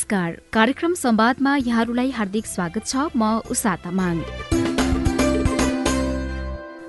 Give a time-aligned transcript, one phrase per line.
[0.00, 4.16] नमस्कार। कार्यक्रम संवादमा यहाँहरूलाई हार्दिक स्वागत छ। म उषा तामाङ।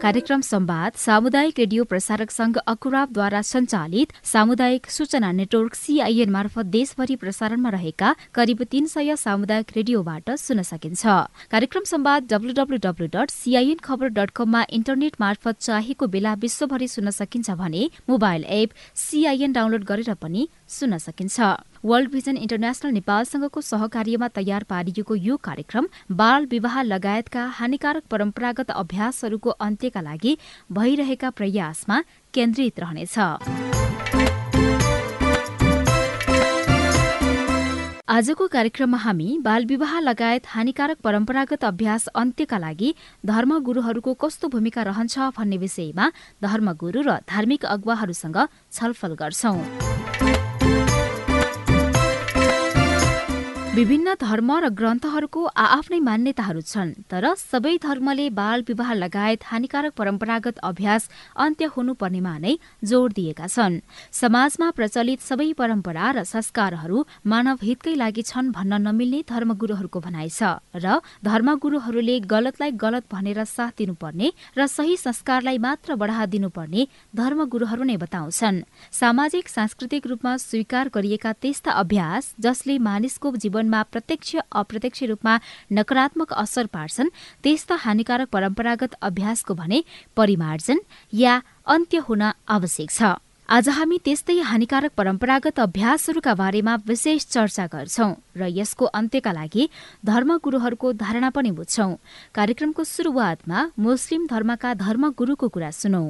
[0.02, 7.70] कार्यक्रम संवाद सामुदायिक रेडियो प्रसारक संघ अकुराबद्वारा संचालित सामुदायिक सूचना नेटवर्क सीआईएन मार्फत देशभरि प्रसारणमा
[7.70, 11.04] रहेका करिब तीन सय सामुदायिक रेडियोबाट सुन्न सकिन्छ।
[11.52, 17.60] कार्यक्रम संवाद W W W dot CIN खबर डट कममा इन्टरनेट मार्फत चाहेको बेला विश्वभरि सुन्न सकिन्छ
[17.60, 18.70] भने मोबाइल एप
[19.04, 20.48] सीआईएन डाउनलोड गरेर पनि
[20.80, 21.38] सुन्न सकिन्छ।
[21.84, 29.50] वर्ल्ड भिजन इन्टरनेशनल नेपालसँगको सहकार्यमा तयार पारिएको यो कार्यक्रम बाल विवाह लगायतका हानिकारक परम्परागत अभ्यासहरूको
[29.60, 30.38] अन्त्यका लागि
[30.72, 32.02] भइरहेका प्रयासमा
[32.34, 33.18] केन्द्रित रहनेछ।
[38.12, 42.94] आजको कार्यक्रममा हामी बालविवाह लगायत हानिकारक परम्परागत अभ्यास अन्त्यका लागि
[43.26, 46.12] धर्मगुरूहरूको कस्तो भूमिका रहन्छ भन्ने विषयमा
[46.44, 48.38] धर्मगुरू र धार्मिक अगुवाहरूसँग
[48.72, 49.58] छलफल गर्छौं।
[53.72, 60.58] विभिन्न धर्म र ग्रन्थहरूको आआफ्नै मान्यताहरू छन् तर सबै धर्मले बाल विवाह लगायत हानिकारक परम्परागत
[60.60, 63.80] अभ्यास अन्त्य हुनुपर्नेमा नै जोड़ दिएका छन्।
[64.12, 70.52] समाजमा प्रचलित सबै परम्परा र संस्कारहरू मानव हितकै लागि छन् भन्न नमिल्ने धर्मगुरूहरूको भनाइ छ
[70.76, 77.98] र धर्मगुरूहरूले गलतलाई गलत भनेर साथ दिनुपर्ने र सही संस्कारलाई मात्र बढ़ा दिनुपर्ने धर्मगुरूहरू नै
[78.04, 78.62] बताउँछन्।
[78.92, 85.38] सामाजिक सांस्कृतिक रूपमा स्वीकार गरिएका त्यस्ता अभ्यास जसले मानिसको जीवन जीवनमा प्रत्यक्ष अप्रत्यक्ष रूपमा
[85.72, 87.10] नकारात्मक असर पार्छन्
[87.44, 89.82] त्यस्ता हानिकारक परम्परागत अभ्यासको भने
[90.18, 90.78] परिमार्जन
[91.14, 93.04] या अन्त्य हुन आवश्यक छ।
[93.50, 99.64] आज हामी त्यस्तै हानिकारक परम्परागत अभ्यासहरूका बारेमा विशेष चर्चा गर्छौं र यसको अन्त्यका लागि
[100.06, 101.92] धर्मगुरूहरूको धारणा पनि बुझ्छौं।
[102.32, 106.04] कार्यक्रमको शुरूआतमा मुस्लिम धर्मका धर्मगुरूको कुरा सुनौ।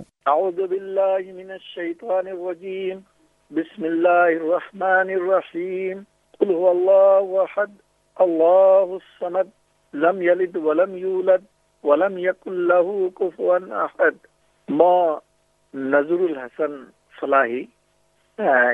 [6.41, 7.77] قل هو الله أحد
[8.17, 9.51] الله الصمد
[9.95, 11.45] لم يلد ولم يولد
[11.85, 14.17] ولم يكن له كفوا أحد
[14.69, 14.83] म
[15.75, 16.73] नजरुल हसन
[17.15, 17.61] फलाही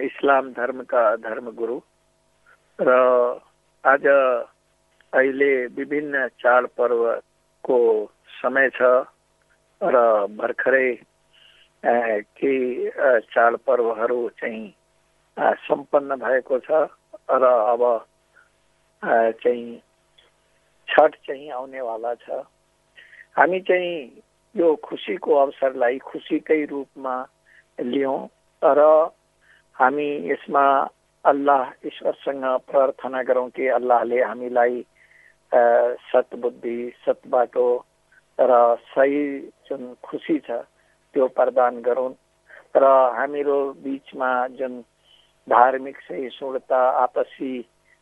[0.05, 1.78] इस्लाम धर्मका धर्मगुरु
[2.78, 2.94] र
[3.84, 7.78] आज अहिले विभिन्न चाडपर्वको
[8.41, 8.91] समय छ
[9.81, 10.05] र
[10.38, 10.88] भर्खरै
[11.84, 12.91] केही
[13.34, 14.65] चाडपर्वहरू चाहिँ
[15.66, 16.83] सम्पन्न भएको छ
[17.30, 17.84] र अब
[19.44, 19.80] चाहिँ
[20.88, 22.44] छठ चाहिँ आउनेवाला छ।
[23.38, 23.96] हामी चाहिँ
[24.56, 27.16] यो खुसीको अवसरलाई खुसीकै रूपमा
[27.80, 28.20] लियौँ
[28.62, 28.82] र
[29.76, 30.66] हामी यसमा
[31.26, 34.86] अल्लाह ईश्वरसँग प्रार्थना गरौँ कि अल्लाहले हामीलाई
[35.52, 37.68] सतबुद्धि सत बाटो
[38.40, 38.52] र
[38.88, 39.24] सही
[39.68, 40.64] जुन खुसी छ
[41.16, 42.12] त्यो प्रदान गरौँ
[42.76, 42.86] र
[43.18, 44.82] हामीहरू बिचमा जुन
[45.47, 47.52] धार्मिक सहिष्णुता आपसी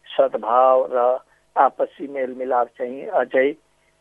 [0.07, 0.97] सद्भाव र
[1.55, 3.49] आपसी मेलमिलाप चाहिँ अझै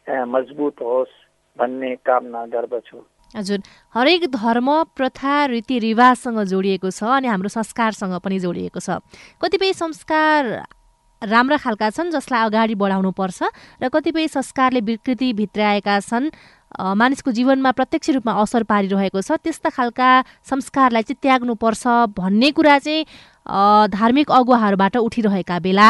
[0.06, 1.14] मजबुत होस्
[1.58, 2.98] भन्ने कामना गर्दछु।
[3.34, 3.58] हजुर
[3.94, 8.98] हरेक धर्म प्रथा रीतिरिवाजसँग जोडिएको छ अनि हाम्रो संस्कारसँग पनि जोडिएको छ।
[9.42, 10.42] कतिपय संस्कार
[11.22, 13.42] राम्रा खालका छन् जसलाई अगाडि बढाउनु पर्छ
[13.82, 16.30] र कतिपय संस्कारले विकृति भित्राएका छन्।
[16.74, 20.08] मानिसको जीवनमा प्रत्यक्ष रूपमा असर पारिरहेको छ। त्यस्ता खालका
[20.50, 21.82] संस्कारलाई चाहिँ त्याग्नुपर्छ
[22.18, 23.06] भन्ने कुरा चाहिँ
[23.90, 25.88] धार्मिक अगुवाहरूबाट उठिरहेका बेला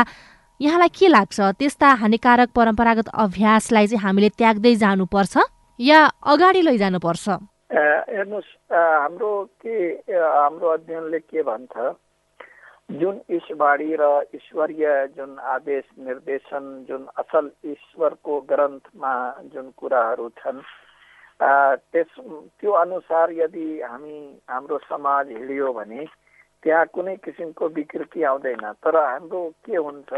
[0.60, 1.40] यहाँलाई के लाग्छ?
[1.58, 5.34] त्यस्ता हानिकारक परम्परागत अभ्यासलाई चाहिँ हामीले त्याग्दै जानुपर्छ
[5.78, 7.26] या अगाडि लैजानुपर्छ?
[7.74, 9.30] हेर्नुहोस् हाम्रो
[9.66, 9.76] के
[10.14, 11.74] हाम्रो अध्ययनले के भन्छ?
[12.90, 14.86] जुन ईश्वरी र ईश्वरीय
[15.16, 19.14] जुन आदेश निर्देशन जुन असल ईश्वरको ग्रन्थमा
[19.52, 20.60] जुन कुराहरू छन्
[21.40, 22.12] त्यस
[22.60, 24.18] त्यो अनुसार यदि हामी
[24.50, 26.04] हाम्रो समाज हिँड्यो भने
[26.62, 30.12] त्यहाँ कुनै किसिमको विकृति आउँदैन। तर हाम्रो के हुन्छ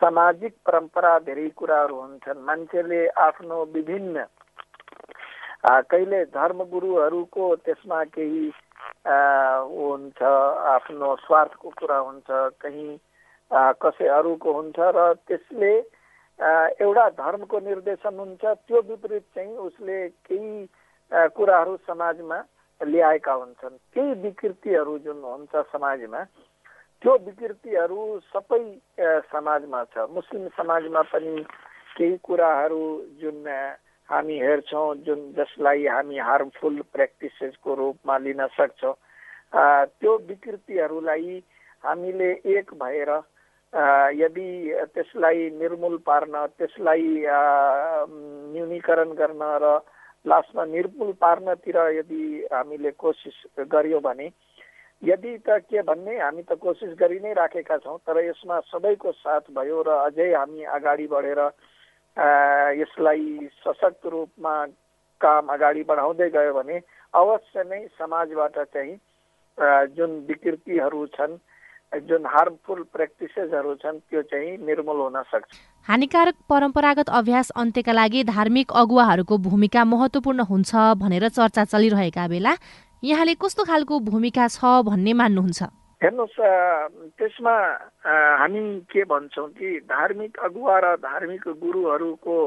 [0.00, 4.26] सामाजिक परम्परा धेरै कुराहरू हुन्छन्। मान्छेले आफ्नो विभिन्न
[5.64, 8.50] कहिले धर्मगुरुहरूको त्यसमा केही
[9.06, 10.22] हुन्छ
[10.74, 12.28] आफ्नो स्वार्थको कुरा हुन्छ
[12.62, 12.98] कहीँ
[13.82, 15.72] कसै अरूको हुन्छ र त्यसले
[16.84, 19.98] एउटा धर्मको निर्देशन हुन्छ त्यो विपरीत चाहिँ उसले
[20.28, 20.66] केही
[21.36, 22.38] कुराहरू समाजमा
[22.80, 26.22] ल्याएका हुन्छन्। केही विकृतिहरू जुन हुन्छ समाजमा
[27.02, 28.00] त्यो विकृतिहरू
[28.32, 28.64] सबै
[29.32, 31.34] समाजमा छ। मुस्लिम समाजमा पनि
[31.96, 32.82] केही कुराहरू
[33.20, 33.44] जुन
[34.12, 38.94] हामी हेर्छौँ जुन जसलाई हामी हार्मफुल प्र्याक्टिसेसको रूपमा लिन सक्छौँ।
[40.00, 41.42] त्यो विकृतिहरूलाई
[41.84, 43.10] हामीले एक भएर
[44.14, 44.48] यदि
[44.94, 47.08] त्यसलाई निर्मूल पार्न त्यसलाई
[48.52, 49.80] न्यूनीकरण गर्न र
[50.24, 52.22] लास्टमा निर्मूल पार्नतिर यदि
[52.52, 53.38] हामीले कोसिस
[53.72, 54.30] गर्यो भने
[55.02, 59.50] यदि त के भन्ने हामी त कोसिस गरि नै राखेका छौँ तर यसमा सबैको साथ
[59.50, 61.40] भयो र अझै हामी अगाडि बढेर
[62.16, 64.54] यसलाई सशक्त रूपमा
[65.20, 66.76] काम अगाडि बढाउँदै गयो भने
[67.14, 68.94] अवश्य नै समाजबाट चाहिँ
[69.96, 71.36] जुन विकृतिहरू छन्
[72.08, 75.50] जुन हार्मफुल प्र्याक्टिसेसहरू छन् त्यो चाहिँ निर्मूल हुन सक्छ।
[75.88, 82.52] हानिकारक परम्परागत अभ्यास अन्त्यका लागि धार्मिक अगुवाहरूको भूमिका महत्त्वपूर्ण हुन्छ भनेर चर्चा चलिरहेका बेला
[83.02, 85.62] यहाँले कस्तो खालको भूमिका छ भन्ने मान्नुहुन्छ?
[86.02, 87.54] हेर्नुहोस् त्यसमा
[88.42, 92.38] हामी के भन्छौँ कि धार्मिक अगुवा र धार्मिक गुरुहरूको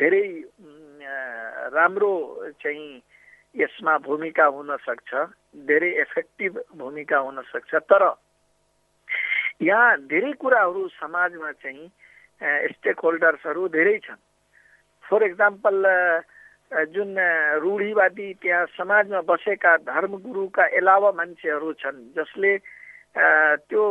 [0.00, 0.26] धेरै
[1.76, 2.12] राम्रो
[2.62, 2.88] चाहिँ
[3.54, 5.10] यसमा भूमिका हुन सक्छ
[5.68, 8.02] धेरै इफेक्टिभ भूमिका हुन सक्छ। तर
[9.60, 11.84] यहाँ धेरै कुराहरू समाजमा चाहिँ
[12.72, 14.24] स्टेक होल्डर्सहरू धेरै छन्।
[15.04, 15.76] फर इक्जाम्पल
[16.68, 17.16] जुन
[17.64, 22.52] रूढिवादी त्यहाँ समाजमा बसेका धर्मगुरुका अलावा मान्छेहरू छन् जसले
[23.68, 23.84] त्यो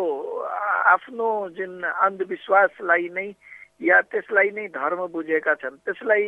[0.93, 1.27] आफ्नो
[1.57, 3.29] जुन अन्धविश्वासलाई नै
[3.81, 6.25] या त्यसलाई नै धर्म बुझेका छन्। त्यसलाई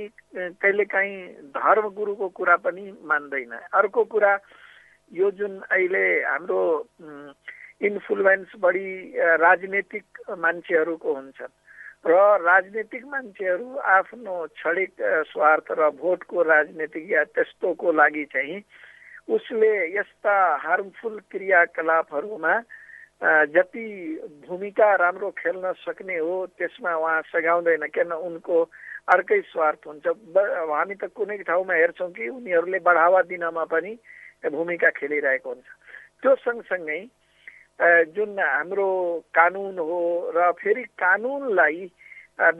[0.58, 4.34] कहिलेकाहीँ धर्मगुरुको कुरा पनि मान्दैन। अर्को कुरा
[5.12, 6.62] यो जुन अहिले हाम्रो
[7.82, 10.06] इन्फ्लुएन्स बढी राजनीतिक
[10.38, 11.54] मान्छेहरूको हुन्छन्
[12.06, 14.92] र राजनीतिक मान्छेहरू आफ्नो क्षणिक
[15.32, 18.62] स्वार्थ र भोटको राजनीतिक या त्यस्तोको लागि चाहिँ
[19.28, 22.54] उसले यस्ता हार्मफुल क्रियाकलापहरूमा
[23.52, 23.86] जति
[24.48, 28.64] भूमिका राम्रो खेल्न सक्ने हो त्यसमा उहाँ सघाउँदैन। किन उनको
[29.12, 33.92] अर्कै स्वार्थ हुन्छ। हामी त कुनै ठाउँमा हेर्छौँ कि उनीहरूले बढावा दिनमा पनि
[34.48, 35.68] भूमिका खेलिरहेको हुन्छ।
[36.24, 37.02] त्यो सँगसँगै
[37.80, 38.90] जुन हाम्रो
[39.34, 40.00] कानुन हो
[40.36, 41.80] र फेरि कानुनलाई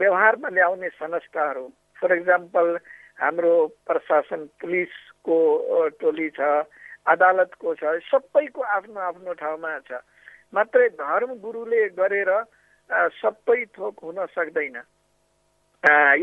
[0.00, 1.66] व्यवहारमा ल्याउने संस्थाहरू
[2.00, 2.78] फर इक्जाम्पल
[3.20, 3.54] हाम्रो
[3.86, 5.36] प्रशासन पुलिसको
[6.00, 6.40] टोली छ
[7.12, 10.00] अदालतको छ सबैको आफ्नो आफ्नो ठाउँमा छ।
[10.56, 12.30] मात्रै धर्म गुरुले गरेर
[13.20, 14.76] सबै थोक हुन सक्दैन।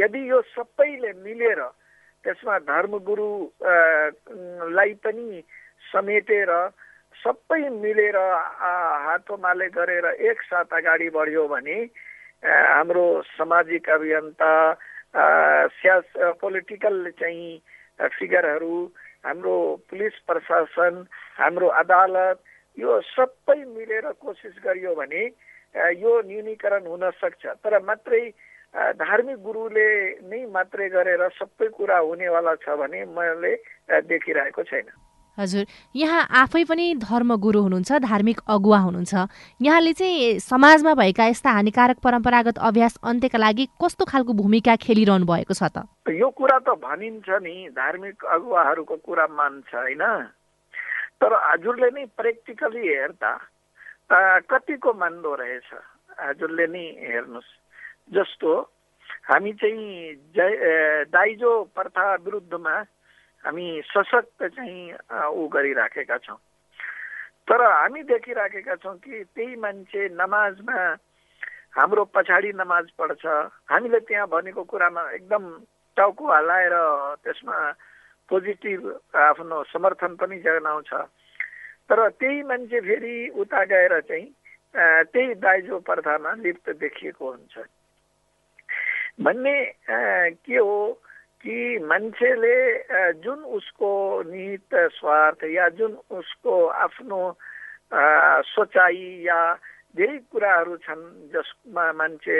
[0.02, 1.62] यदि यो सबैले मिलेर
[2.26, 3.30] त्यसमा धर्मगुरु
[4.74, 5.42] लाई पनि
[5.94, 6.52] समेटेर
[7.24, 8.18] सबै मिलेर
[9.06, 11.78] हातोमाले गरेर एकसाथ अगाडि बढ्यो भने
[12.46, 14.52] हाम्रो सामाजिक अभियन्ता
[15.78, 17.50] स्यास पोलिटिकल चाहिँ
[18.18, 18.76] फिगरहरू
[19.26, 19.56] हाम्रो
[19.90, 21.06] पुलिस प्रशासन
[21.38, 22.44] हाम्रो अदालत
[22.78, 25.24] यो सबै मिलेर कोसिस गरियो भने
[26.02, 28.22] यो न्यूनीकरण हुन सक्छ। तर मात्रै
[29.02, 29.90] धार्मिक गुरुले
[30.30, 33.54] नै मात्रै गरेर सबै कुरा हुनेवाला छ भने मैले
[34.06, 34.88] देखिरहेको छैन।
[35.38, 39.14] हजुर यहाँ आफै पनि धर्मगुरु हुनुहुन्छ धार्मिक अगुवा हुनुहुन्छ।
[39.62, 45.54] यहाँले चाहिँ समाजमा भएका यस्ता हानिकारक परम्परागत अभ्यास अन्त्यका लागि कस्तो खालको भूमिका खेलिरहनु भएको
[45.54, 45.86] छ त?
[46.10, 50.04] यो कुरा त भनिन्छ नि धार्मिक अगुवाहरूको कुरा मान्छ होइन?
[51.22, 53.32] तर हजुरले नै प्र्याक्टिकली हेर्दा
[54.50, 55.70] कतिको मान्दो रहेछ?
[56.18, 57.52] हजुरले नै हेर्नुहोस्
[58.16, 58.52] जस्तो
[59.30, 60.16] हामी चाहिँ
[61.14, 62.76] दाइजो प्रथा विरुद्धमा
[63.48, 64.92] हामी सशक्त चाहिँ
[65.32, 66.36] ऊ गरिराखेका छौँ।
[67.48, 70.76] तर हामी देखिराखेका छौँ कि त्यही मान्छे नमाजमा
[71.80, 73.24] हाम्रो पछाडि नमाज पढ्छ।
[73.72, 75.44] हामीले त्यहाँ भनेको कुरामा एकदम
[75.98, 76.76] टाउको हल्लाएर
[77.24, 77.58] त्यसमा
[78.28, 78.82] पोजिटिभ
[79.16, 80.92] आफ्नो समर्थन पनि जनाउँछ।
[81.88, 84.28] तर त्यही मान्छे फेरि उता गएर चाहिँ
[85.08, 87.56] त्यही दाइजो प्रथामा लिप्त देखिएको हुन्छ।
[89.24, 89.56] भन्ने
[89.88, 91.00] के हो?
[91.42, 92.56] कि मान्छेले
[93.24, 93.90] जुन उसको
[94.32, 97.20] निहित स्वार्थ या जुन उसको आफ्नो
[98.52, 99.40] सोचाइ या
[99.96, 101.04] धेरै कुराहरू छन्
[101.34, 102.40] जसमा मान्छे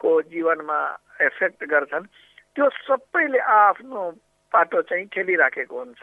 [0.00, 0.78] को जीवनमा
[1.22, 2.06] एफेक्ट गर्छन्
[2.54, 4.10] त्यो सबैले आफ्नो
[4.54, 6.02] पाटो चाहिँ खेलिराखेको हुन्छ।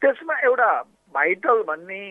[0.00, 0.70] त्यसमा एउटा
[1.14, 2.02] भाइटल भन्ने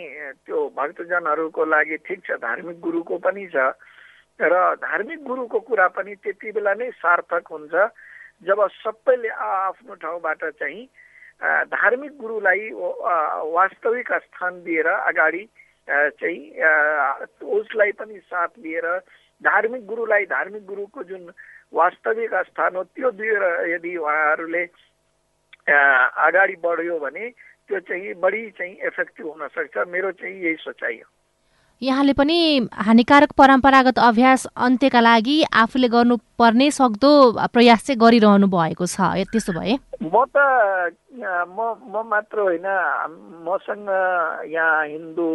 [0.46, 3.72] त्यो भक्तजनहरूको लागि ठिक छ धार्मिक गुरुको पनि छ
[4.40, 7.74] र धार्मिक गुरुको कुरा पनि त्यति बेला नै सार्थक हुन्छ।
[8.44, 10.86] जब सबैले आफ्नो ठाउँबाट चाहिँ
[11.74, 12.70] धार्मिक गुरुलाई
[13.54, 15.48] वास्तविक स्थान दिएर अगाडि
[15.90, 16.42] चाहिँ
[17.50, 18.88] उसलाई पनि साथ लिएर
[19.42, 21.32] धार्मिक गुरुलाई धार्मिक गुरुको जुन
[21.74, 24.64] वास्तविक स्थान हो त्यो दिएर यदि उहाँहरूले
[26.28, 27.30] अगाडि बढ्यो भने
[27.70, 31.10] त्यो चाहिँ बढी चाहिँ इफेक्टिभ हुनसक्छ मेरो चाहिँ यही सोचाइ हो।
[31.82, 32.38] यहाँले पनि
[32.74, 37.12] हानिकारक परम्परागत अभ्यास अन्त्यका लागि आफूले गर्नुपर्ने सक्दो
[37.54, 39.78] प्रयास चाहिँ गरिरहनु भएको छ। त्यसो भए?
[40.02, 40.38] म त
[41.54, 41.60] म
[41.94, 42.68] म मात्र होइन।
[43.46, 43.90] मसँग
[44.50, 45.30] यहाँ हिन्दू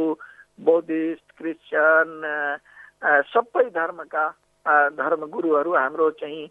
[0.67, 2.11] बौद्धिस्ट क्रिस्चियन
[3.31, 4.27] सबै धर्मका
[4.99, 6.43] धर्मगुरुहरू हाम्रो चाहिँ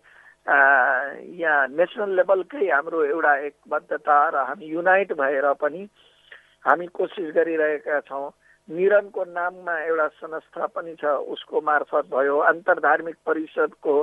[1.36, 5.84] यहाँ नेसनल लेभलकै हाम्रो एउटा एकबद्धता र हामी युनाइट भएर पनि
[6.64, 8.32] हामी कोसिस गरिरहेका छौँ।
[8.70, 13.94] निरनको नाममा एउटा संस्था पनि छ उसको मार्फत भयो अन्तर्धार्मिक परिषदको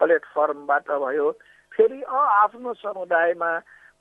[0.00, 1.30] प्लेटफर्मबाट भयो।
[1.72, 3.52] फेरि अ आफ्नो समुदायमा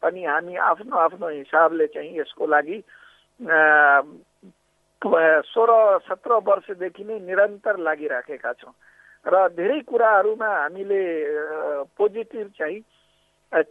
[0.04, 2.78] पनि हामी आफ्नो आफ्नो हिसाबले चाहिँ यसको लागि
[5.46, 5.74] सोह्र
[6.08, 8.74] सत्र वर्षदेखि नै निरन्तर लागिराखेका छौँ।
[9.26, 11.02] र धेरै कुराहरूमा हामीले
[11.98, 12.80] पोजिटिभ चाहिँ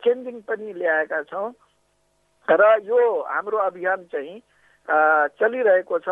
[0.02, 1.48] चेन्जिङ पनि ल्याएका छौँ।
[2.48, 4.42] र यो हाम्रो अभियान चाहिँ
[4.88, 6.08] चलिरहेको छ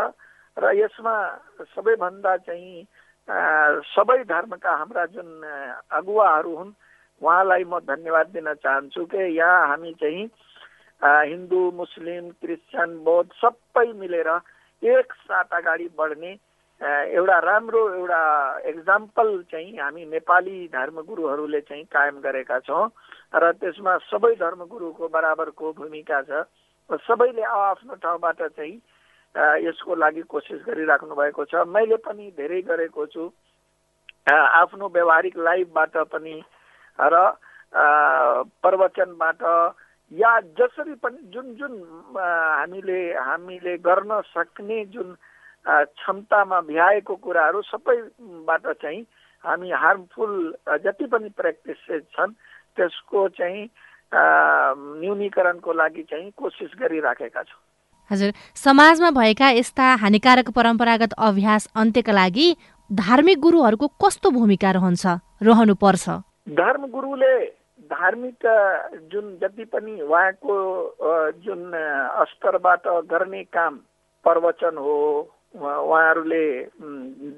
[0.56, 1.14] र यसमा
[1.74, 2.84] सबैभन्दा चाहिँ
[3.88, 5.28] सबै धर्मका हाम्रा जुन
[5.90, 6.72] अगुवाहरू हुन्
[7.22, 10.24] उहाँलाई म धन्यवाद दिन चाहन्छु कि यहाँ हामी चाहिँ
[11.02, 14.28] हिन्दू मुस्लिम क्रिस्चियन बौद्ध सबै मिलेर
[14.82, 16.32] एक साथ अगाडि बढ्ने
[16.80, 18.22] एउटा राम्रो एउटा
[18.68, 22.88] एक्जाम्पल चाहिँ हामी नेपाली धर्मगुरुहरूले चाहिँ कायम गरेका छौँ।
[23.34, 26.42] र त्यसमा सबै धर्मगुरुको बराबरको भूमिका छ।
[26.90, 28.80] सबैले आफ्नो ठाउँबाट चाहिँ
[29.64, 33.30] यसको लागि कोसिस गरिराख्नु भएको छ। मैले पनि धेरै गरेको छु।
[34.28, 36.36] आफ्नो व्यवहारिक लाइफबाट पनि
[36.98, 37.16] र
[38.62, 39.42] प्रवचनबाट
[40.12, 41.72] या जसरी पनि जुन जुन
[42.16, 45.16] हामीले हामीले गर्न सक्ने जुन
[45.66, 49.00] क्षमतामा भ्याएको कुराहरू सबैबाट चाहिँ
[49.44, 50.34] हामी हार्मफुल
[50.84, 52.36] जति पनि प्र्याक्टिसेस छन्
[52.76, 53.66] त्यसको चाहिँ
[54.14, 57.60] न्यूनीकरणको लागि चाहिँ कोसिस गरिराखेका छौँ।
[58.10, 62.46] हजुर समाजमा भएका यस्ता हानिकारक परम्परागत अभ्यास अन्त्यका लागि
[62.90, 65.06] धार्मिक गुरुहरूको कस्तो भूमिका रहन्छ
[65.42, 66.08] रहनु पर्छ
[66.60, 67.34] धर्म गुरुले
[67.90, 68.46] धार्मिक
[69.12, 70.56] जुन जति पनि उहाँको
[71.44, 71.70] जुन
[72.30, 73.76] स्तरबाट गर्ने काम
[74.24, 74.96] प्रवचन हो
[75.56, 76.44] उहाँहरूले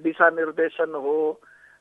[0.03, 1.17] दिशानिर्देशन हो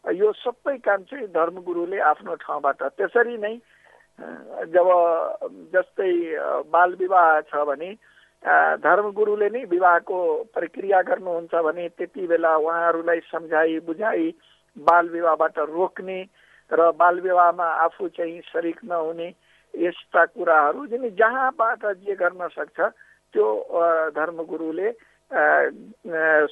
[0.05, 3.55] यो सबै काम चाहिँ धर्मगुरुले आफ्नो ठाउँबाट त्यसरी नै
[4.19, 4.87] जब
[5.73, 6.11] जस्तै
[6.69, 7.91] बाल विवाह छ भने
[8.79, 10.17] धर्मगुरुले नै विवाहको
[10.53, 14.29] प्रक्रिया गर्नुहुन्छ भने त्यति बेला उहाँहरूलाई सम्झाइ बुझाइ
[14.77, 16.19] बाल विवाहबाट रोक्ने
[16.71, 19.33] र बाल विवाहमा आफू चाहिँ सरिक नहुने
[19.73, 22.79] यस्ता कुराहरू जुन जहाँबाट जे गर्न सक्छ
[23.33, 23.47] त्यो
[24.13, 24.91] धर्मगुरुले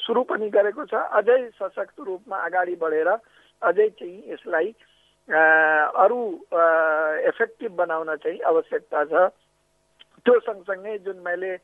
[0.01, 3.09] सुरु पनि गरेको छ। अझै सशक्त रूपमा अगाडि बढेर
[3.61, 4.73] अझै चाहिँ यसलाई
[5.29, 6.19] अरू
[7.29, 9.29] इफेक्टिभ बनाउन चाहिँ आवश्यकता छ।
[10.25, 11.55] त्यो सँगसँगै जुन मैले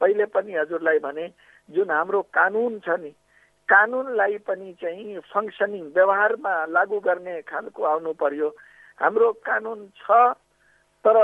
[0.00, 1.26] पहिले पनि हजुरलाई भने
[1.68, 3.10] जुन हाम्रो कानुन छ नि
[3.68, 8.48] कानुनलाई पनि चाहिँ फङ्सनिङ व्यवहारमा लागू गर्ने खालको आउनु पर्यो।
[9.00, 10.06] हाम्रो कानुन छ
[11.04, 11.16] तर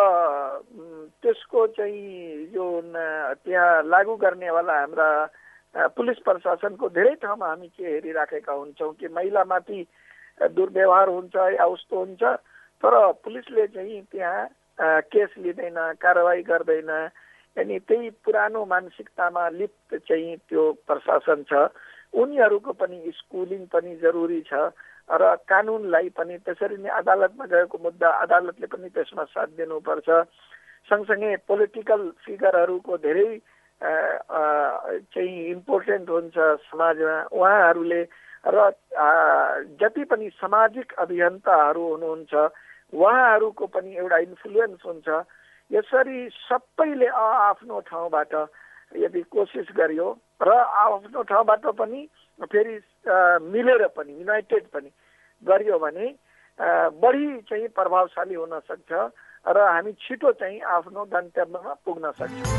[1.23, 2.67] त्यसको चाहिँ यो
[3.45, 5.09] त्यहाँ लागू गर्नेवाला हाम्रा
[5.97, 9.81] पुलिस प्रशासनको धेरै ठाउँमा हामी के हेरिराखेका हुन्छौँ कि महिलामाथि
[10.51, 12.23] दुर्व्यवहार हुन्छ या उस्तो हुन्छ
[12.83, 12.95] तर
[13.25, 14.49] पुलिसले चाहिँ त्यहाँ
[15.13, 16.91] केस लिँदैन कारवाही गर्दैन
[17.57, 21.69] अनि त्यही पुरानो मानसिकतामा लिप्त चाहिँ त्यो प्रशासन छ।
[22.13, 24.73] उनीहरूको पनि स्कुलिङ पनि जरुरी छ
[25.11, 30.09] र कानुनलाई पनि त्यसरी नै अदालतमा गएको मुद्दा अदालतले पनि त्यसमा साथ दिनुपर्छ।
[30.89, 33.31] सँगसँगै पोलिटिकल फिगरहरूको धेरै
[35.13, 36.37] चाहिँ इम्पोर्टेन्ट हुन्छ
[36.69, 38.03] समाजमा। उहाँहरूले
[38.45, 38.71] र
[39.81, 42.35] जति पनि सामाजिक अभियन्ताहरू हुनुहुन्छ
[42.93, 45.09] उहाँहरूको पनि एउटा इन्फ्लुएन्स हुन्छ।
[45.71, 48.35] यसरी सबैले आफ्नो ठाउँबाट
[48.97, 50.09] यदि कोसिस गरियो
[50.43, 52.01] र आफ्नो ठाउँबाट पनि
[52.51, 52.75] फेरि
[53.47, 54.91] मिलेर पनि युनाइटेड पनि
[55.43, 56.07] गरियो भने
[56.99, 58.93] बढी चाहिँ प्रभावशाली हुन सक्छ
[59.47, 62.59] र हामी छिटो चाहिँ आफ्नो गन्तव्यमा पुग्न सक्छौँ।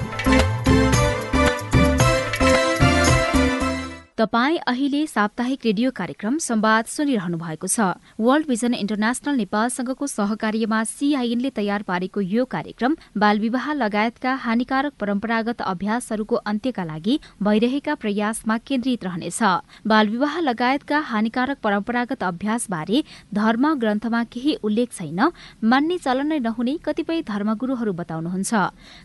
[4.18, 7.86] तपाई अहिले साप्ताहिक रेडियो कार्यक्रम संवाद सुनिरहनु भएको छ।
[8.20, 15.62] वर्ल्ड भिजन इन्टरनेशनल नेपालसँगको सहकार्यमा सीआईएनले तयार पारेको यो कार्यक्रम बाल विवाह लगायतका हानिकारक परम्परागत
[15.64, 19.42] अभ्यासहरूको अन्त्यका लागि भइरहेका प्रयासमा केन्द्रित रहनेछ।
[19.88, 23.04] बाल विवाह लगायतका हानिकारक परम्परागत अभ्यासबारे
[23.34, 25.26] धर्म ग्रन्थमा केही उल्लेख छैन
[25.66, 28.54] मान्ने चलन नै नहुने कतिपय धर्मगुरूहरू बताउनुहुन्छ।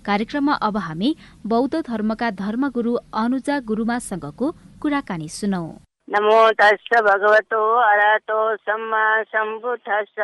[0.05, 1.17] कार्यक्रममा अब हामी
[1.49, 5.66] बौद्ध धर्मका धर्मगुरू अनुजा गुरूमासँगको कुराकानी सुनौ
[6.08, 10.20] नमो तस् भगवतो अरतो सम्मा सम्बुद्धस्स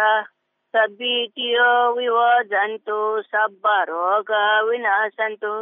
[0.74, 4.32] सद्वितीयो विवजन्तु सब रोग
[4.70, 5.54] विनाशन्तु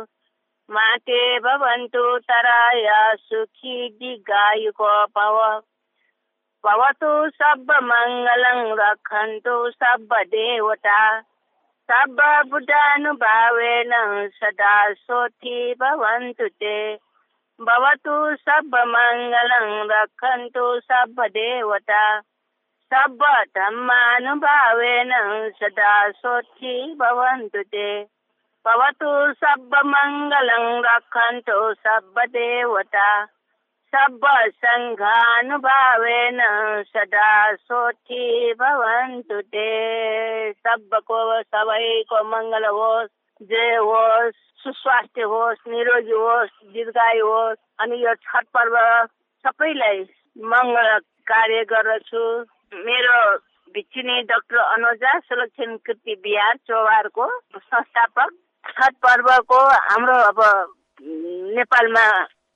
[0.70, 5.38] माते भवन्तु तराय सुखी दीर्घायुको पव
[6.64, 11.00] भवतु सब मङ्गलं रक्षन्तु सब देवता
[11.90, 12.18] सब
[12.52, 13.94] बुद्धानुभावेन
[14.40, 16.78] सदा सोथि भवन्तु ते
[17.60, 18.16] भवतु
[18.48, 22.02] सर्वमङ्गलं रक्षन्तु सर्वदेवता
[22.94, 24.12] सर्वधर्मानुभावेन
[25.62, 27.88] सदा सोत्थि भवन्तु ते
[28.66, 29.12] भवतु
[29.46, 33.08] सर्वमङ्गलं रक्षन्तु सर्वदेवता
[33.94, 35.20] सर्वसङ्घानुभावेन
[36.94, 38.24] सदा सोठी
[38.62, 39.68] भवन्तु ते
[40.54, 43.14] सबको सबैको मङ्गल होस्
[43.51, 48.77] जय होस् सुस्वास्थ्य होस् निरोगी होस् दीर्घायु होस् अनि यो छठ पर्व
[49.45, 49.99] सबैलाई
[50.37, 50.99] मङ्गल
[51.31, 52.23] कार्य गर्दछु।
[52.85, 53.19] मेरो
[53.75, 57.27] भिचिनी डाक्टर अनुजा सुलक्षण कृति बिहार चौहारको
[57.59, 58.31] संस्थापक।
[58.65, 59.59] छठ पर्वको
[59.89, 60.41] हाम्रो अब
[61.59, 62.07] नेपालमा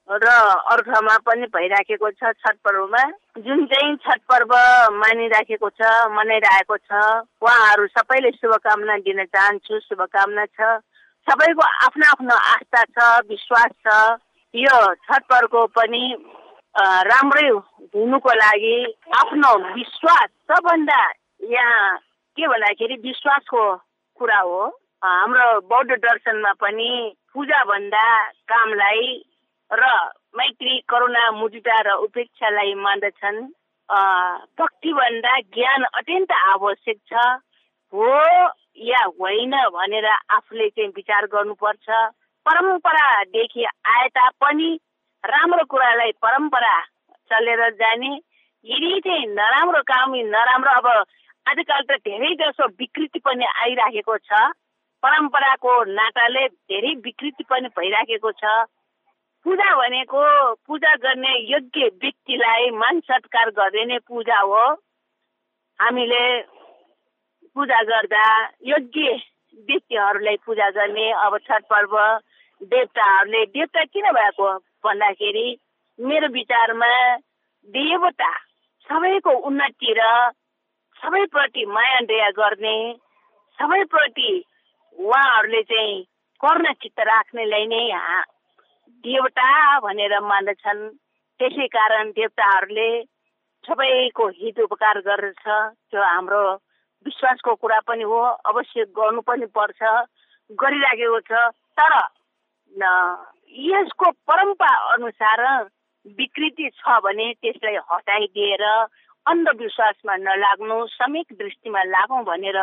[0.08, 0.26] र
[0.72, 3.02] अर्घमा पनि भइराखेको छ छठ पर्वमा।
[3.42, 4.52] जुन चाहिँ छठ पर्व
[4.94, 5.82] मानिराखेको छ
[6.14, 6.92] मनाइरहेको छ
[7.42, 10.78] उहाँहरू सबैले शुभकामना दिन चाहन्छु शुभकामना छ।
[11.26, 13.98] सबैको आफ्नो आफ्नो आस्था छ विश्वास छ।
[14.54, 16.04] यो छठ पर्वको पनि
[17.10, 18.78] राम्रै हुनुको लागि
[19.18, 21.02] आफ्नो विश्वास सबभन्दा
[21.50, 21.96] यहाँ
[22.36, 23.62] के भन्दाखेरि विश्वासको
[24.20, 24.66] कुरा हो।
[25.02, 26.90] हाम्रो बौद्ध दर्शनमा पनि
[27.34, 28.06] पूजा भन्दा
[28.48, 29.24] कामलाई
[29.70, 29.84] र
[30.38, 33.38] मैत्री करुणा मुजुटा र उपेक्षालाई मान्दछन्।
[34.58, 37.14] भक्तिभन्दा ज्ञान अत्यन्त आवश्यक छ।
[37.92, 38.06] हो
[38.86, 41.86] या होइन भनेर आफूले चाहिँ विचार गर्नुपर्छ।
[42.46, 44.70] परम्परादेखि आए तापनि
[45.24, 46.74] राम्रो कुरालाई परम्परा
[47.30, 48.12] चलेर जाने।
[48.66, 50.86] यदि चाहिँ नराम्रो काम नराम्रो अब
[51.46, 54.30] आजकल त धेरै जसो विकृति पनि आइराखेको छ।
[55.02, 58.44] परम्पराको नाताले धेरै विकृति पनि भइराखेको छ।
[59.46, 60.20] पूजा भनेको
[60.66, 64.62] पूजा गर्ने योग्य व्यक्तिलाई मान सत्कार गरिने पूजा हो।
[65.80, 66.22] हामीले
[67.56, 68.24] पूजा गर्दा
[68.66, 69.12] योग्य
[69.68, 71.94] व्यक्तिहरूलाई पूजा गर्ने अब छठ पर्व
[72.60, 74.52] देवताहरूले देवता किन भएको
[74.84, 75.46] भन्दाखेरि
[75.98, 76.92] मेरो विचारमा
[77.68, 78.32] देवता
[78.88, 80.10] सबैको उन्नति र
[81.00, 82.78] सबैप्रति माया दया गर्ने
[83.58, 84.32] सबैप्रति
[84.98, 86.02] उहाँहरूले चाहिँ
[86.40, 87.84] कर्ण चित्त राख्नेलाई नै
[89.06, 89.48] देवता
[89.86, 90.82] भनेर मान्दछन्।
[91.40, 92.90] त्यसै कारण देवताहरूले
[93.64, 96.42] सबैको हित उपकार गर्दछ त्यो हाम्रो
[97.06, 98.18] विश्वासको कुरा पनि हो।
[98.50, 99.80] अवश्य गर्नु पनि पर्छ।
[100.50, 101.32] गरिराखेको छ।
[101.78, 101.92] तर
[103.54, 105.40] यसको परम्परा अनुसार
[106.18, 108.64] विकृति छ भने त्यसलाई हटाइदिएर
[109.26, 112.58] अन्धविश्वासमा नलाग्नु समीक दृष्टिमा लागौँ भनेर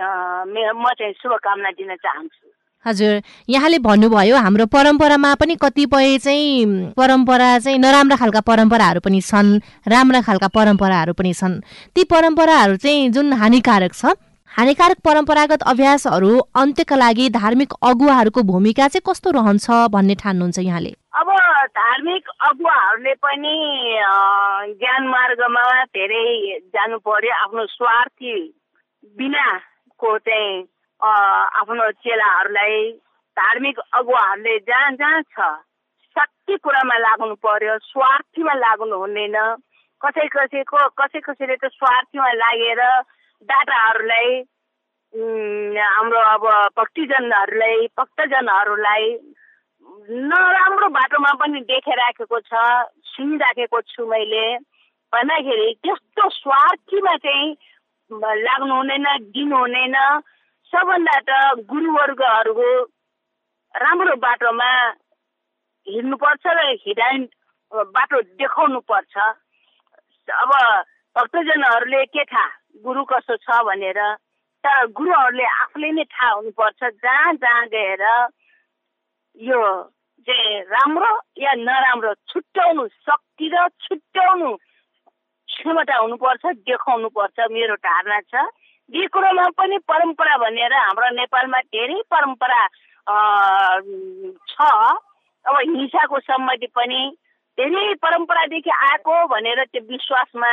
[0.00, 2.49] म चाहिँ शुभकामना दिन चाहन्छु।
[2.84, 9.50] हजुर यहाँले भन्नुभयो हाम्रो परम्परामा पनि कतिपय चाहिँ परम्परा चाहिँ नराम्रा खालका परम्पराहरू पनि छन्
[9.88, 11.60] राम्रा खालका परम्पराहरू पनि छन्।
[11.94, 14.16] ती परम्पराहरू चाहिँ जुन हानिकारक छ
[14.50, 20.90] हानिकारक परम्परागत अभ्यासहरू अन्त्यका लागि धार्मिक अगुवाहरूको भूमिका चाहिँ कस्तो रहन्छ भन्ने ठान्नुहुन्छ यहाँले?
[21.20, 21.28] अब
[21.76, 23.54] धार्मिक अगुवाहरूले पनि
[24.80, 26.26] ज्ञान मार्गमा धेरै
[26.74, 28.34] जानु पर्यो आफ्नो स्वार्थी
[29.18, 30.62] बिनाको चाहिँ
[31.02, 32.90] आफ्नो चेलाहरूलाई
[33.36, 35.48] धार्मिक अगुवाहरूले जहाँ जहाँ छ
[36.16, 39.36] सत्य कुरामा लाग्नु पर्यो स्वार्थीमा लाग्नु हुँदैन।
[40.02, 42.80] कसै कसैको कसै कसैले त स्वार्थीमा लागेर
[43.48, 44.30] डाटाहरूलाई
[45.80, 46.44] हाम्रो अब
[46.78, 49.06] भक्तिजनहरूलाई भक्तजनहरूलाई
[50.30, 52.52] नराम्रो बाटोमा पनि देखाइराखेको छ
[53.12, 54.46] सुनिराखेको छु मैले।
[55.12, 57.56] भन्दाखेरि त्यस्तो स्वार्थीमा चाहिँ
[58.46, 59.96] लाग्नु हुँदैन दिनु हुँदैन।
[60.72, 61.30] सबभन्दा त
[61.70, 62.70] गुरुवर्गहरूको
[63.74, 64.70] राम्रो बाटोमा
[65.86, 67.18] हिँड्नुपर्छ र हिँडाइ
[67.96, 69.14] बाटो देखाउनु पर्छ
[70.28, 70.52] अब
[71.16, 72.48] भक्तजनहरूले के थाहा
[72.84, 74.00] गुरु कसो छ भनेर
[74.64, 78.04] तर गुरुहरूले आफूले नै थाहा हुनुपर्छ जहाँ जहाँ गएर
[79.36, 79.60] यो
[80.28, 84.50] चाहिँ राम्रो या नराम्रो छुट्याउनु शक्ति र छुट्याउनु
[85.48, 88.46] क्षमता हुनुपर्छ देखाउनु पर्छ मेरो धारणा छ।
[88.90, 92.62] यी कुरोमा पनि परम्परा भनेर हाम्रो नेपालमा धेरै परम्परा
[94.50, 94.66] छ।
[95.44, 97.00] अब हिंसाको सम्बन्धी पनि
[97.58, 100.50] धेरै परम्परादेखि आएको भनेर त्यो विश्वासमा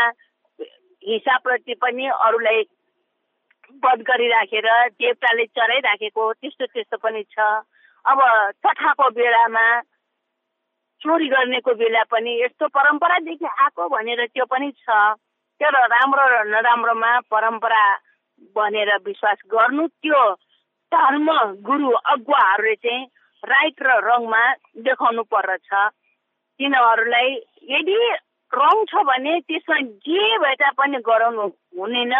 [1.04, 2.62] हिंसाप्रति पनि अरूलाई
[3.84, 4.68] वध गरिराखेर
[5.02, 7.40] देवताले चराइराखेको त्यस्तो त्यस्तो पनि छ।
[8.06, 8.20] अब
[8.64, 9.68] तथाको बेलामा
[11.02, 14.90] चोरी गर्नेको बेला पनि यस्तो परम्परादेखि आएको भनेर त्यो पनि छ।
[15.62, 17.84] तर राम्रो र नराम्रोमा परम्परा
[18.56, 20.22] भनेर विश्वास गर्नु त्यो
[20.92, 21.28] धर्म
[21.68, 23.06] गुरु अगुवाहरूले चाहिँ
[23.44, 24.44] राइट र रङमा
[24.86, 25.70] देखाउनु पर्दछ।
[26.60, 27.30] तिनीहरूलाई
[27.72, 27.98] यदि
[28.52, 31.48] रङ छ भने त्यसमा जे भए तापनि गराउनु
[31.80, 32.14] हुनेन।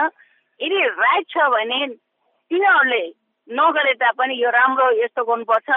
[0.60, 1.80] यदि राइट छ भने
[2.52, 3.04] तिनीहरूले
[3.48, 5.70] नगरे तापनि यो राम्रो यस्तो गर्नुपर्छ।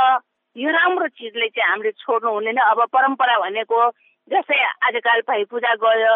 [0.56, 3.80] यो राम्रो चिजले चाहिँ हामीले छोड्नु हुँदैन अब परम्परा भनेको
[4.30, 6.14] जस्तै आजकल भाइ पूजा गयो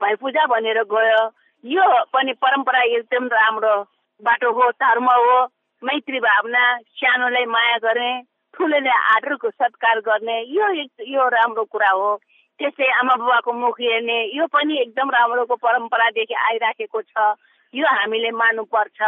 [0.00, 1.20] भाइ पूजा भनेर गयो।
[1.64, 3.74] यो पनि परम्परा एकदम राम्रो
[4.22, 5.38] बाटो हो धर्म हो।
[5.82, 6.62] मैत्री भावना
[7.00, 8.10] सानोलाई माया गर्ने
[8.54, 10.68] ठुलोले आदरको सत्कार गर्ने यो
[11.06, 12.14] यो राम्रो कुरा हो।
[12.60, 17.34] त्यस्तै आमा बुबाको मुख हेर्ने यो पनि एकदम राम्रोको परम्परादेखि आइराखेको छ।
[17.74, 18.98] यो हामीले मान्नुपर्छ।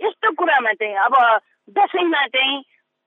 [0.00, 1.14] यस्तो कुरामा चाहिँ अब
[1.78, 2.62] दसैँमा चाहिँ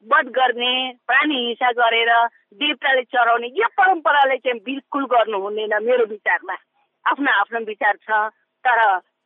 [0.05, 0.73] वध गर्ने
[1.07, 2.11] प्राणी हिंसा गरेर
[2.59, 6.55] देवताले चढाउने यो परम्पराले चाहिँ बिल्कुल गर्नु हुँदैन मेरो विचारमा।
[7.05, 8.31] आफ्नो आफ्नो विचार छ।
[8.65, 8.79] तर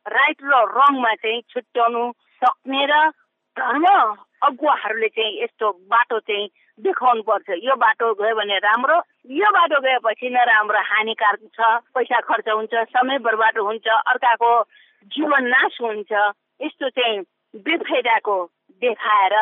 [0.06, 2.02] राइट र रङमा चाहिँ छुट्याउनु
[2.42, 2.94] सक्ने र
[3.56, 3.84] धर्म
[4.46, 6.48] अगुवाहरूले चाहिँ यस्तो बाटो चाहिँ
[6.84, 8.96] देखाउनु पर्छ यो बाटो गयो भने राम्रो
[9.32, 14.50] यो बाटो गएपछि नराम्रो हानिकारक छ पैसा खर्च हुन्छ समय बर्बाद हुन्छ अर्काको
[15.12, 16.12] जीवन नाश हुन्छ।
[16.60, 17.20] यस्तो चाहिँ
[17.64, 18.36] बेफाइदाको
[18.82, 19.34] देखाएर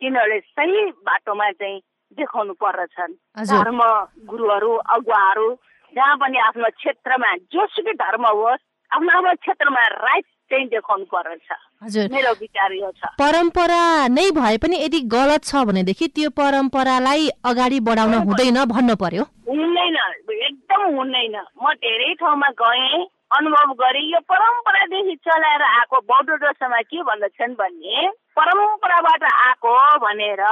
[0.00, 1.80] तिनीहरूले सही बाटोमा चाहिँ
[2.18, 3.14] देखाउनु पर्दछन्।
[3.46, 3.80] धर्म
[4.26, 5.48] गुरुहरू अगुवाहरू
[5.94, 11.48] जहाँ पनि आफ्नो क्षेत्रमा जोसुकै धर्म होस् आफ्नो आफ्नो क्षेत्रमा राइट चाहिँ देखाउनु पर्छ
[11.82, 17.28] हजुर। मेरो विचार यो छ। परम्परा नै भए पनि यदि गलत छ भनेदेखि त्यो परम्परालाई
[17.50, 19.96] अगाडि बढाउन हुँदैन भन्नु पर्यो। हुँदैन।
[20.30, 23.06] एकदम हुँदैन। म धेरै ठाउँमा गएँ
[23.38, 29.74] अनुभव गरे। यो परम्परादेखि चलाएर आएको बौद्ध दशामा के भन्दछन् भने परम्पराबाट आएको
[30.04, 30.42] भनेर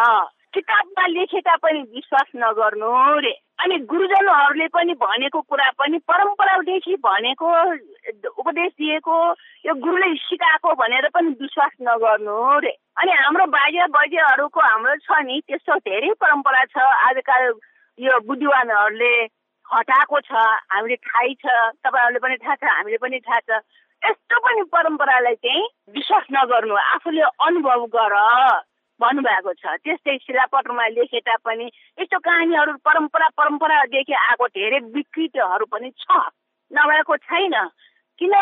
[0.55, 2.93] किताबमा लेखेका पनि विश्वास नगर्नु
[3.27, 7.49] रे। अनि गुरुजनहरूले पनि भनेको कुरा पनि परम्परादेखि भनेको
[8.43, 9.17] उपदेश दिएको
[9.67, 12.71] यो गुरुले सिकाएको भनेर पनि विश्वास नगर्नु रे।
[13.03, 17.51] अनि हाम्रो बाजे बजेहरूको हाम्रो छ नि त्यस्तो धेरै परम्परा छ। आजकल
[17.99, 19.13] यो बुद्धिवानहरूले
[19.67, 20.33] हटाएको छ
[20.71, 23.61] हामीले थाहै छ तपाईँहरूले पनि थाहा छ हामीले पनि थाहा छ।
[24.03, 25.67] यस्तो पनि परम्परालाई चाहिँ
[25.99, 28.15] विश्वास नगर्नु आफूले अनुभव गर।
[29.01, 31.67] भन्नुभएको छ। त्यस्तै शिलापत्रमा लेखे तापनि
[31.99, 36.09] यस्तो कहानीहरू परम्परा परम्परादेखि आएको धेरै विकृतिहरू पनि छ।
[36.71, 37.55] नभएको छैन।
[38.19, 38.35] किन?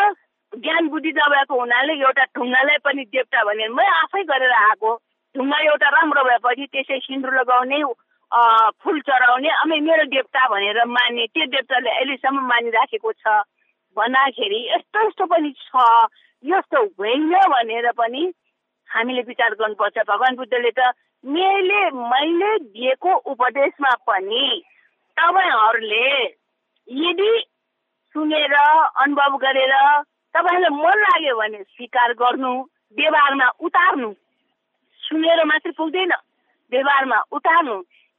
[0.53, 4.91] ज्ञान बुद्धि नभएको हुनाले एउटा ढुङ्गालाई पनि देवता भने मै आफै गरेर आएको
[5.35, 7.83] ढुङ्गा एउटा राम्रो भएपछि त्यसै सिन्दुर लगाउने
[8.81, 13.27] फुल चढाउने अनि मेरो देवता भनेर मान्ने त्यो देवताले अहिलेसम्म मानिराखेको छ।
[13.97, 15.85] भन्दाखेरि यस्तो यस्तो पनि छ।
[16.43, 18.23] यस्तो होइन भनेर पनि
[18.97, 20.91] हामीले विचार गर्नुपर्छ। भगवान् बुद्धले त
[21.23, 24.43] मैले मैले दिएको उपदेशमा पनि
[25.17, 26.07] तपाईँहरूले
[26.87, 27.31] यदि
[28.15, 29.73] सुनेर अनुभव गरेर
[30.35, 32.51] तपाईँहरूलाई मन लाग्यो भने स्वीकार गर्नु
[32.97, 34.09] व्यवहारमा उतार्नु
[35.01, 36.13] सुनेर मात्रै पुग्दैन
[36.71, 37.75] व्यवहारमा उतार्नु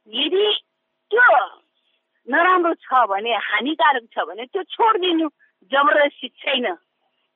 [0.07, 0.45] यदि
[1.11, 1.27] त्यो
[2.27, 5.27] नराम्रो छ भने हानिकारक छ भने त्यो छोडिदिनु
[5.71, 6.67] जबरजस्ती छैन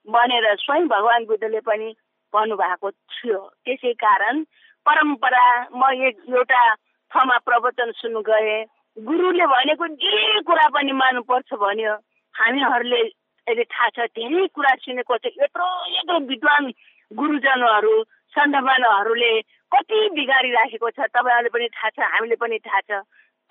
[0.08, 1.90] भनेर स्वयं भगवान् बुद्धले पनि
[2.34, 4.44] भन्नुभएको थियो। त्यसै कारण
[4.86, 6.64] परम्परा म एक एउटा
[7.12, 8.66] ठाउँमा प्रवचन सुन्नु गएँ।
[8.98, 11.94] गुरुले भनेको जे कुरा पनि मान्नुपर्छ भन्यो।
[12.36, 13.02] हामीहरूले
[13.48, 15.68] अहिले थाहा छ धेरै कुरा सुनेको छ। यत्रो
[15.98, 16.64] यत्रो विद्वान
[17.12, 17.94] गुरुजनहरू
[18.34, 19.34] सन्धमानहरूले
[19.72, 22.92] कति बिगारिराखेको छ तपाईँहरूले पनि थाहा छ हामीले पनि थाहा छ।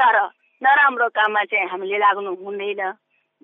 [0.01, 0.17] तर
[0.63, 2.83] नराम्रो काममा चाहिँ हामीले लाग्नु हुँदैन।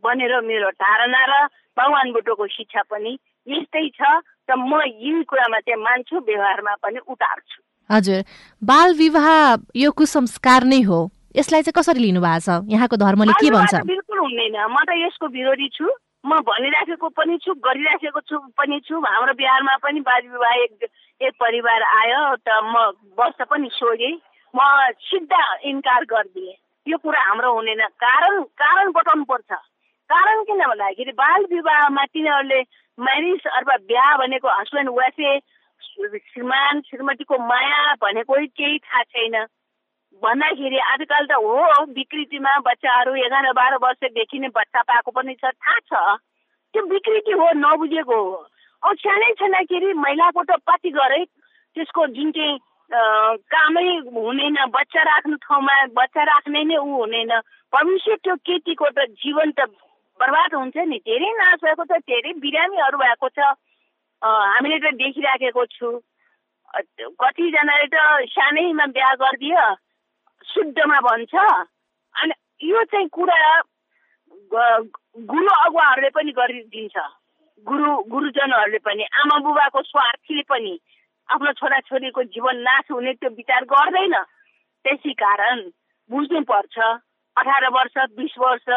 [0.02, 1.34] भनेर मेरो धारणा र
[1.78, 3.12] भगवान् बुद्धको शिक्षा पनि
[3.46, 4.00] यस्तै छ।
[4.50, 7.58] र म यी कुरामा चाहिँ मान्छु व्यवहारमा पनि उतार्छु।
[7.90, 8.24] हजुर।
[8.62, 9.28] बाल विवाह
[9.76, 10.98] यो कुसंस्कार नै हो।
[11.36, 12.64] यसलाई चाहिँ कसरी लिनु भएको छ?
[12.72, 13.74] यहाँको धर्मले के भन्छ?
[13.84, 15.86] बिल्कुल हुँदैन। म त यसको विरोधी छु।
[16.26, 20.88] म भनिराखेको पनि छु गरिराखेको छु पनि छु। हाम्रो बिहारमा पनि बाल विवाह एक
[21.20, 22.74] एक परिवार आयो त म
[23.20, 24.16] वर्ष पनि सोधेँ।
[24.54, 24.60] म
[24.98, 26.56] सिधा इन्कार गरिदिएँ।
[26.86, 29.50] यो कुरा हाम्रो हुँदैन। कारण कारण बताउनु पर्छ
[30.10, 32.60] कारण किन भन्दाखेरि बाल विवाहमा तिनीहरूले
[32.98, 39.34] म्यारिज अथवा बिहा भनेको हस्बेन्ड वाइफे श्रीमान श्रीमतीको माया भनेको केही थाहा छैन।
[40.22, 45.78] भन्दाखेरि आजकल त हो विकृतिमा बच्चाहरू एघार बाह्र वर्षदेखि नै बच्चा पाएको पनि छ थाहा
[45.90, 46.18] छ।
[46.74, 48.46] त्यो विकृति हो नबुझेको हो।
[48.82, 52.58] औ सानै छँदाखेरि महिलाको त पति गरे त्यसको जुन चाहिँ
[53.52, 57.32] कामै हुनेन बच्चा राख्नु ठाउँमा बच्चा राख्ने नै ऊ हुनेन
[57.72, 59.68] भविष्य त्यो केटीको त जीवन त
[60.20, 63.38] बर्बाद हुन्छ नि। धेरै नाश भएको छ धेरै बिरामीहरू भएको छ।
[64.22, 65.88] हामीले त देखिराखेको छु।
[67.22, 67.96] कतिजनाले त
[68.34, 69.64] सानैमा बिहा गरिदियो
[70.44, 73.40] शुद्धमा भन्छ। अनि यो चाहिँ कुरा
[74.52, 76.96] गुरु अगुवाहरूले पनि गरिदिन्छ।
[77.66, 80.74] गुरु गुरुजनहरूले पनि आमा बुबाको स्वार्थीले पनि
[81.28, 84.14] आफ्नो छोराछोरीको जीवन नाश हुने त्यो विचार गर्दैन।
[84.84, 85.58] त्यसै कारण
[86.10, 86.76] बुझ्नुपर्छ
[87.36, 88.68] अठार वर्ष बिस वर्ष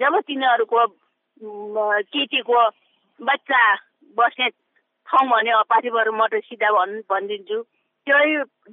[0.00, 0.86] जब तिनीहरूको
[2.12, 2.60] केटीको
[3.20, 3.62] बच्चा
[4.16, 4.48] बस्ने
[5.08, 7.58] ठाउँ भने पार्टीबाट म सिधा भन् भनिदिन्छु।
[8.06, 8.18] त्यो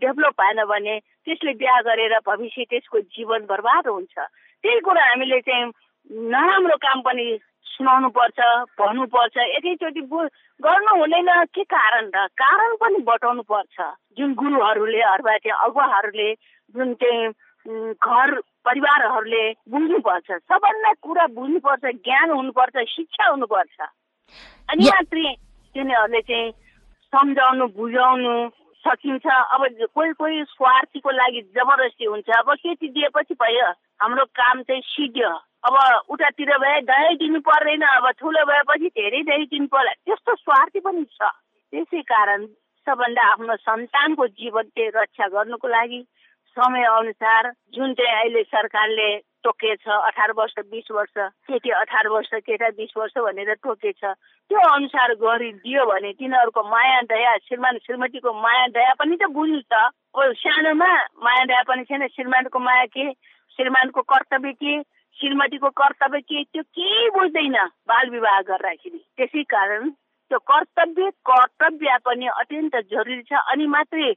[0.01, 4.15] डेभलप भएन भने त्यसले बिहा गरेर भविष्य त्यसको जीवन बर्बाद हुन्छ।
[4.63, 5.71] त्यही कुरा हामीले चाहिँ
[6.31, 7.25] नराम्रो काम पनि
[7.65, 8.39] सुनाउनु पर्छ
[8.79, 10.01] भन्नुपर्छ एकैचोटि
[10.60, 12.27] गर्नु हुँदैन के कारण र?
[12.36, 13.77] कारण पनि बताउनु पर्छ
[14.17, 16.29] जुन गुरुहरूले अथवा त्यो अगुवाहरूले
[16.75, 17.27] जुन चाहिँ
[17.95, 18.29] घर
[18.65, 23.78] परिवारहरूले बुझ्नुपर्छ। सबभन्दा कुरा बुझ्नुपर्छ ज्ञान हुनुपर्छ शिक्षा हुनुपर्छ।
[24.71, 25.34] अनि मात्रै
[25.76, 26.52] तिनीहरूले चाहिँ
[27.13, 28.34] सम्झाउनु बुझाउनु
[28.86, 29.62] सकिन्छ। अब
[29.93, 33.69] कोही कोही स्वार्थीको लागि जबरजस्ती हुन्छ। अब केटी दिएपछि भयो
[34.02, 35.30] हाम्रो काम चाहिँ सिध्यो
[35.62, 35.76] अब
[36.10, 41.06] उतातिर भए दही दिनु पर्दैन अब ठुलो भएपछि धेरै दही दिनु पर्ला। त्यस्तो स्वार्थी पनि
[41.06, 41.21] छ।
[41.74, 42.45] त्यसै कारण
[42.88, 46.02] सबभन्दा आफ्नो सन्तानको जीवन चाहिँ रक्षा गर्नुको लागि
[46.51, 49.09] समय अनुसार जुन चाहिँ अहिले सरकारले
[49.43, 51.13] तोकेछ अठार वर्ष बिस वर्ष
[51.47, 57.35] केटी अठार वर्ष केटा बिस वर्ष भनेर तोकेछ त्यो अनुसार गरिदियो भने तिनीहरूको माया दया
[57.47, 60.91] श्रीमान श्रीमतीको माया दया पनि त बुझ्नु त। सानोमा
[61.23, 63.11] माया दया पनि छैन। श्रीमानको माया के?
[63.55, 64.81] श्रीमानको कर्तव्य के?
[65.17, 66.43] श्रीमतीको कर्तव्य के?
[66.43, 67.55] त्यो केही बुझ्दैन
[67.87, 74.11] बाल विवाह गर्दाखेरि। त्यसै कारण त्यो कर्तव्य कर्तव्य पनि अत्यन्त जरुरी छ अनि मात्रै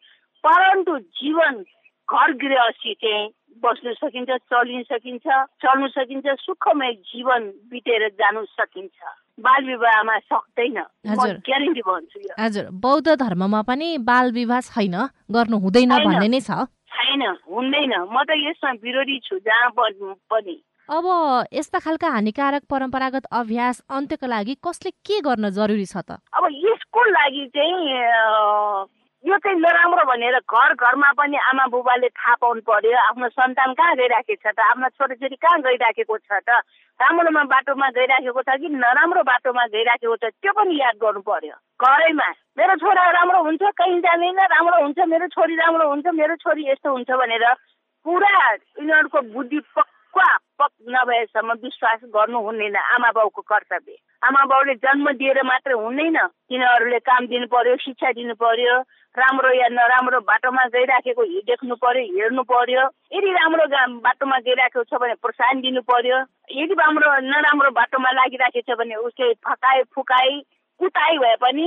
[0.45, 1.63] परन्तु जीवन
[2.09, 3.29] घर गृहस्थी चाहिँ
[3.65, 5.27] बस्नु सकिन्छ चलिन सकिन्छ
[5.65, 8.99] चल्नु सकिन्छ सुखमय जीवन बितेर जानु सकिन्छ।
[9.41, 14.97] बाल विवाहमा सक्दैन। ग्यारेन्टी भन्छु हजुर। बौद्ध धर्ममा पनि बाल विवाह छैन
[15.31, 20.57] गर्नु हुँदैन भन्ने नै छ। छैन। हुँदैन। म त यसमा विरोधी छु जहाँ पनि।
[20.89, 21.05] अब
[21.53, 26.21] यस्ता खालका हानिकारक परम्परागत अभ्यास अन्त्यको लागि कसले के गर्न जरुरी छ त?
[26.37, 27.81] अब यसको लागि चाहिँ
[29.25, 33.95] यो चाहिँ नराम्रो भनेर घर घरमा पनि आमा बुबाले थाहा पाउनु पर्यो। आफ्नो सन्तान कहाँ
[33.97, 34.61] गइराखेको छ त?
[34.61, 36.61] आफ्नो छोरीछोरी कहाँ गइराखेको छ त?
[37.01, 40.25] राम्रोमा बाटोमा गइराखेको छ कि नराम्रो बाटोमा गइराखेको छ?
[40.29, 42.29] त्यो पनि याद गर्नु पर्यो। घरैमा
[42.61, 46.93] मेरो छोरा राम्रो हुन्छ कहीँ जाँदैन राम्रो हुन्छ मेरो छोरी राम्रो हुन्छ मेरो छोरी यस्तो
[46.93, 47.45] हुन्छ भनेर
[48.07, 55.11] पुरा यिनीहरूको बुद्धि पक्का पक नभएसम्म विश्वास गर्नु हुँदैन आमा बाउको कर्तव्य आमा बाउले जन्म
[55.13, 58.79] दिएर मात्रै हुँदैन तिनीहरूले काम दिनु पर्यो शिक्षा दिनु पर्यो
[59.15, 63.67] राम्रो या नराम्रो बाटोमा गइराखेको देख्नु पर्यो हेर्नु पर्यो यदि राम्रो
[64.01, 66.19] बाटोमा गइराखेको छ भने प्रोत्साहन दिनु पर्यो
[66.53, 70.39] यदि राम्रो नराम्रो बाटोमा लागिराखेको छ भने उसले फकाए फुकाई
[70.81, 71.67] कुटाइ भए पनि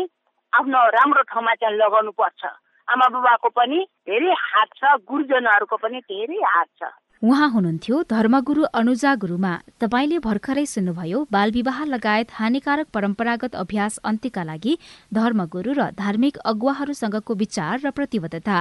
[0.53, 2.45] आफ्नो राम्रो ठाउँमा चाहिँ लगाउनु पर्छ
[2.87, 6.91] आमा बाबाको पनि धेरै हात छ गुरुजनहरूको पनि धेरै हात छ
[7.23, 14.77] उहाँ हुनुहुन्थ्यो धर्मगुरु अनुजा गुरुमा। तपाईँले भर्खरै सुन्नुभयो बालविवाह लगायत हानिकारक परम्परागत अभ्यास अन्त्यका लागि
[15.13, 18.57] धर्मगुरु र धार्मिक अगुवाहरूसँगको विचार र प्रतिबद्धता।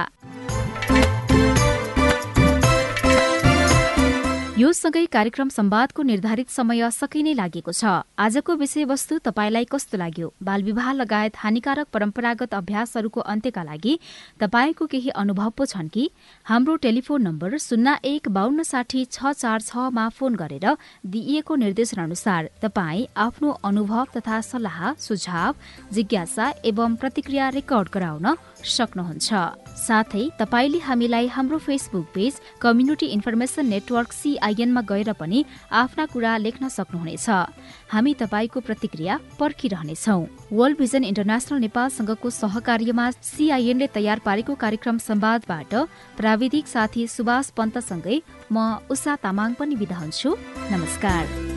[4.57, 10.33] यो सँगै कार्यक्रम संवादको निर्धारित समय सकै नै लागेको छ। आजको विषयवस्तु तपाईँलाई कस्तो लाग्यो?
[10.41, 13.93] बालविवाह लगायत हानिकारक परम्परागत अभ्यासहरूको अन्त्यका लागि
[14.41, 16.09] तपाईँको केही अनुभव पो छन् कि?
[16.45, 20.65] हाम्रो टेलिफोन नम्बर शून्य एक बान्न साठी छ चार छमा फोन गरेर
[21.05, 25.53] दिइएको निर्देशन अनुसार तपाईँ आफ्नो अनुभव तथा सल्लाह सुझाव
[25.93, 34.11] जिज्ञासा एवं प्रतिक्रिया रेकर्ड गराउन सक्नुहुन्छ। साथै तपाईँले हामीलाई हाम्रो Facebook page community information network
[34.13, 37.27] सिआइएनमा गएर पनि आफ्ना कुरा लेख्न सक्नुहुनेछ।
[37.93, 40.17] हामी तपाईँको प्रतिक्रिया पर्खिरहनेछौ।
[40.51, 45.73] वर्ल्ड भिजन इन्टरनेसनल नेपालसँगको सहकार्यमा सिआइएनले तयार पारेको कार्यक्रम संवादबाट
[46.17, 50.35] प्राविधिक साथी सुभाष पन्तसँगै म उषा तामाङ पनि बिदा हुन्छु।
[50.73, 51.56] नमस्कार।